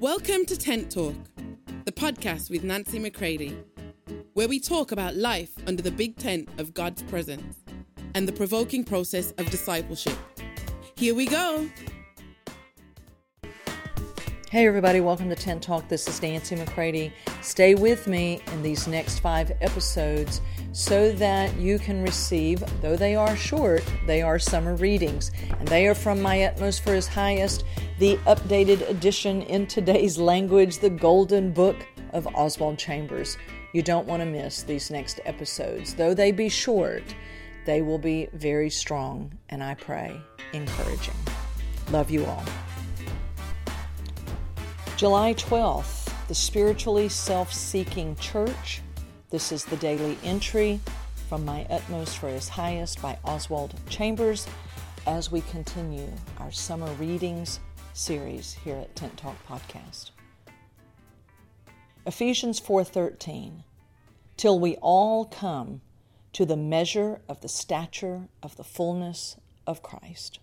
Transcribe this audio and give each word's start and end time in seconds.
Welcome 0.00 0.44
to 0.44 0.56
Tent 0.56 0.92
Talk, 0.92 1.16
the 1.84 1.90
podcast 1.90 2.50
with 2.50 2.62
Nancy 2.62 3.00
McCready, 3.00 3.58
where 4.34 4.46
we 4.46 4.60
talk 4.60 4.92
about 4.92 5.16
life 5.16 5.50
under 5.66 5.82
the 5.82 5.90
big 5.90 6.16
tent 6.16 6.48
of 6.58 6.72
God's 6.72 7.02
presence 7.02 7.56
and 8.14 8.28
the 8.28 8.32
provoking 8.32 8.84
process 8.84 9.32
of 9.38 9.50
discipleship. 9.50 10.16
Here 10.94 11.16
we 11.16 11.26
go. 11.26 11.68
Hey, 14.52 14.68
everybody, 14.68 15.00
welcome 15.00 15.28
to 15.30 15.34
Tent 15.34 15.64
Talk. 15.64 15.88
This 15.88 16.06
is 16.06 16.22
Nancy 16.22 16.54
McCready. 16.54 17.12
Stay 17.42 17.74
with 17.74 18.06
me 18.06 18.40
in 18.52 18.62
these 18.62 18.86
next 18.86 19.18
five 19.18 19.50
episodes 19.60 20.40
so 20.70 21.10
that 21.14 21.56
you 21.56 21.80
can 21.80 22.02
receive, 22.02 22.62
though 22.82 22.96
they 22.96 23.16
are 23.16 23.34
short, 23.34 23.82
they 24.06 24.22
are 24.22 24.38
summer 24.38 24.76
readings, 24.76 25.32
and 25.58 25.66
they 25.66 25.88
are 25.88 25.94
from 25.94 26.22
my 26.22 26.44
utmost 26.44 26.84
for 26.84 26.94
his 26.94 27.08
highest, 27.08 27.64
the 27.98 28.16
updated 28.28 28.88
edition 28.88 29.42
in 29.42 29.66
today's 29.66 30.18
language, 30.18 30.78
the 30.78 30.88
Golden 30.88 31.50
Book 31.50 31.76
of 32.12 32.28
Oswald 32.28 32.78
Chambers. 32.78 33.36
You 33.72 33.82
don't 33.82 34.06
want 34.06 34.22
to 34.22 34.26
miss 34.26 34.62
these 34.62 34.88
next 34.88 35.18
episodes. 35.24 35.94
Though 35.94 36.14
they 36.14 36.30
be 36.30 36.48
short, 36.48 37.02
they 37.66 37.82
will 37.82 37.98
be 37.98 38.28
very 38.34 38.70
strong, 38.70 39.36
and 39.48 39.64
I 39.64 39.74
pray 39.74 40.16
encouraging. 40.52 41.16
Love 41.90 42.08
you 42.08 42.24
all. 42.24 42.44
July 44.96 45.34
12th, 45.34 46.12
the 46.28 46.36
Spiritually 46.36 47.08
Self 47.08 47.52
Seeking 47.52 48.14
Church. 48.16 48.80
This 49.30 49.50
is 49.50 49.64
the 49.64 49.76
daily 49.76 50.16
entry 50.22 50.78
from 51.28 51.44
My 51.44 51.66
Utmost 51.68 52.18
for 52.18 52.28
His 52.28 52.48
Highest 52.48 53.02
by 53.02 53.18
Oswald 53.24 53.74
Chambers 53.88 54.46
as 55.04 55.32
we 55.32 55.40
continue 55.40 56.08
our 56.38 56.52
summer 56.52 56.92
readings 56.92 57.58
series 57.92 58.54
here 58.64 58.76
at 58.76 58.94
Tent 58.94 59.16
Talk 59.16 59.36
Podcast. 59.46 60.10
Ephesians 62.06 62.60
4:13 62.60 63.64
Till 64.36 64.58
we 64.58 64.76
all 64.76 65.24
come 65.24 65.80
to 66.32 66.46
the 66.46 66.56
measure 66.56 67.20
of 67.28 67.40
the 67.40 67.48
stature 67.48 68.28
of 68.42 68.56
the 68.56 68.64
fullness 68.64 69.36
of 69.66 69.82
Christ. 69.82 70.38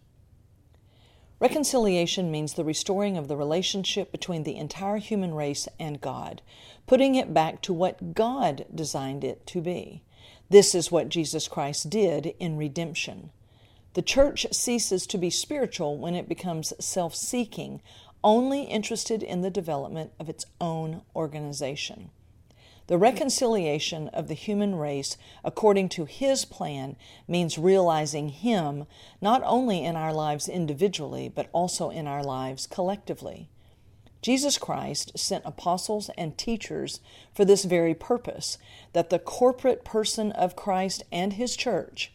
Reconciliation 1.39 2.31
means 2.31 2.53
the 2.53 2.63
restoring 2.63 3.17
of 3.17 3.27
the 3.27 3.35
relationship 3.35 4.11
between 4.11 4.43
the 4.43 4.55
entire 4.55 4.97
human 4.97 5.33
race 5.33 5.67
and 5.79 5.99
God, 5.99 6.41
putting 6.87 7.15
it 7.15 7.33
back 7.33 7.61
to 7.63 7.73
what 7.73 8.13
God 8.13 8.65
designed 8.73 9.23
it 9.23 9.45
to 9.47 9.61
be. 9.61 10.01
This 10.49 10.73
is 10.73 10.91
what 10.91 11.09
Jesus 11.09 11.47
Christ 11.47 11.89
did 11.89 12.35
in 12.39 12.57
redemption. 12.57 13.31
The 13.95 14.01
church 14.01 14.45
ceases 14.51 15.07
to 15.07 15.17
be 15.17 15.29
spiritual 15.29 15.97
when 15.97 16.15
it 16.15 16.27
becomes 16.27 16.73
self 16.83 17.15
seeking, 17.15 17.81
only 18.25 18.63
interested 18.63 19.23
in 19.23 19.39
the 19.39 19.49
development 19.49 20.11
of 20.19 20.27
its 20.27 20.45
own 20.59 21.03
organization. 21.15 22.09
The 22.87 22.97
reconciliation 22.97 24.09
of 24.09 24.27
the 24.27 24.33
human 24.33 24.75
race 24.75 25.17
according 25.45 25.87
to 25.89 26.03
His 26.03 26.43
plan 26.43 26.97
means 27.25 27.57
realizing 27.57 28.27
Him 28.29 28.85
not 29.21 29.41
only 29.45 29.85
in 29.85 29.95
our 29.95 30.13
lives 30.13 30.49
individually, 30.49 31.29
but 31.29 31.49
also 31.53 31.89
in 31.89 32.05
our 32.05 32.21
lives 32.21 32.67
collectively. 32.67 33.47
Jesus 34.21 34.57
Christ 34.57 35.17
sent 35.17 35.45
apostles 35.45 36.09
and 36.17 36.37
teachers 36.37 36.99
for 37.33 37.45
this 37.45 37.63
very 37.63 37.93
purpose 37.93 38.57
that 38.91 39.09
the 39.09 39.19
corporate 39.19 39.85
person 39.85 40.33
of 40.33 40.57
Christ 40.57 41.01
and 41.13 41.31
His 41.33 41.55
church, 41.55 42.11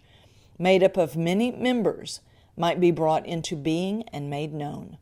made 0.61 0.83
up 0.83 0.98
of 0.98 1.16
many 1.16 1.50
members, 1.50 2.20
might 2.55 2.78
be 2.78 2.91
brought 2.91 3.25
into 3.27 3.56
being 3.56 4.05
and 4.12 4.28
made 4.28 4.53
known. 4.53 4.98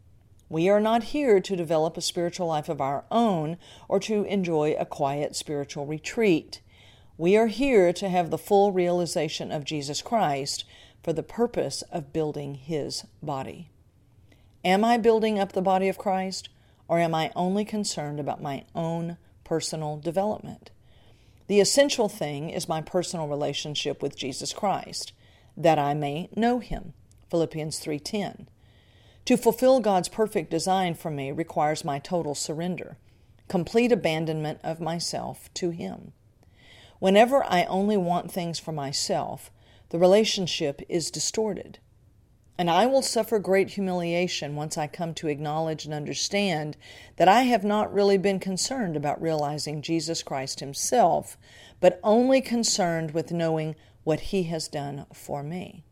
We 0.48 0.68
are 0.68 0.80
not 0.80 1.02
here 1.02 1.40
to 1.40 1.56
develop 1.56 1.96
a 1.96 2.00
spiritual 2.00 2.46
life 2.46 2.68
of 2.68 2.80
our 2.80 3.04
own 3.10 3.58
or 3.88 3.98
to 4.00 4.22
enjoy 4.24 4.76
a 4.78 4.86
quiet 4.86 5.34
spiritual 5.34 5.84
retreat. 5.84 6.60
We 7.18 7.36
are 7.36 7.48
here 7.48 7.92
to 7.92 8.08
have 8.08 8.30
the 8.30 8.38
full 8.38 8.70
realization 8.70 9.50
of 9.50 9.64
Jesus 9.64 10.00
Christ 10.00 10.64
for 11.02 11.12
the 11.12 11.24
purpose 11.24 11.82
of 11.90 12.12
building 12.12 12.54
His 12.54 13.04
body. 13.20 13.68
Am 14.64 14.84
I 14.84 14.96
building 14.96 15.40
up 15.40 15.52
the 15.52 15.60
body 15.60 15.88
of 15.88 15.98
Christ, 15.98 16.48
or 16.86 17.00
am 17.00 17.14
I 17.14 17.32
only 17.34 17.64
concerned 17.64 18.20
about 18.20 18.40
my 18.40 18.64
own 18.76 19.16
personal 19.42 19.96
development? 19.96 20.70
The 21.48 21.60
essential 21.60 22.08
thing 22.08 22.50
is 22.50 22.68
my 22.68 22.80
personal 22.80 23.26
relationship 23.26 24.02
with 24.02 24.16
Jesus 24.16 24.52
Christ, 24.52 25.12
that 25.58 25.78
I 25.78 25.92
may 25.92 26.30
know 26.34 26.60
Him. 26.60 26.94
Philippians 27.28 27.78
3:10. 27.80 28.46
To 29.26 29.36
fulfill 29.36 29.80
God's 29.80 30.08
perfect 30.08 30.50
design 30.50 30.94
for 30.94 31.10
me 31.10 31.30
requires 31.32 31.84
my 31.84 31.98
total 31.98 32.34
surrender, 32.34 32.96
complete 33.48 33.92
abandonment 33.92 34.60
of 34.62 34.80
myself 34.80 35.52
to 35.54 35.70
Him. 35.70 36.12
Whenever 37.00 37.44
I 37.44 37.64
only 37.64 37.96
want 37.96 38.32
things 38.32 38.58
for 38.58 38.72
myself, 38.72 39.50
the 39.90 39.98
relationship 39.98 40.80
is 40.88 41.10
distorted. 41.10 41.78
And 42.58 42.68
I 42.68 42.86
will 42.86 43.02
suffer 43.02 43.38
great 43.38 43.70
humiliation 43.70 44.56
once 44.56 44.76
I 44.76 44.88
come 44.88 45.14
to 45.14 45.28
acknowledge 45.28 45.84
and 45.84 45.94
understand 45.94 46.76
that 47.16 47.28
I 47.28 47.42
have 47.42 47.62
not 47.62 47.92
really 47.94 48.18
been 48.18 48.40
concerned 48.40 48.96
about 48.96 49.22
realizing 49.22 49.80
Jesus 49.80 50.24
Christ 50.24 50.58
Himself, 50.58 51.38
but 51.80 52.00
only 52.02 52.40
concerned 52.40 53.12
with 53.12 53.30
knowing 53.30 53.76
what 54.02 54.20
He 54.20 54.42
has 54.44 54.66
done 54.66 55.06
for 55.12 55.44
me. 55.44 55.84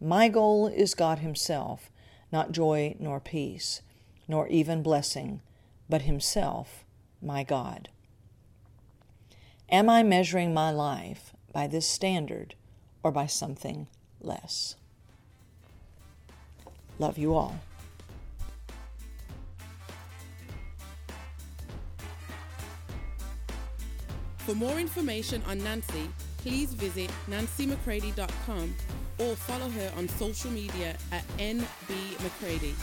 My 0.00 0.28
goal 0.28 0.66
is 0.66 0.94
God 0.94 1.18
Himself 1.18 1.90
not 2.32 2.52
joy 2.52 2.94
nor 2.98 3.20
peace, 3.20 3.82
nor 4.28 4.48
even 4.48 4.82
blessing, 4.82 5.40
but 5.88 6.02
Himself, 6.02 6.84
my 7.20 7.42
God. 7.42 7.88
Am 9.68 9.88
I 9.88 10.02
measuring 10.02 10.54
my 10.54 10.70
life 10.70 11.32
by 11.52 11.66
this 11.66 11.86
standard 11.86 12.54
or 13.02 13.10
by 13.10 13.26
something 13.26 13.88
less? 14.20 14.76
Love 17.00 17.16
you 17.16 17.34
all. 17.34 17.58
For 24.40 24.54
more 24.54 24.78
information 24.78 25.42
on 25.48 25.64
Nancy, 25.64 26.10
please 26.38 26.74
visit 26.74 27.10
nancymccready.com 27.30 28.74
or 29.18 29.34
follow 29.34 29.70
her 29.70 29.92
on 29.96 30.08
social 30.08 30.50
media 30.50 30.96
at 31.10 31.26
NB 31.38 32.22
McCready. 32.22 32.74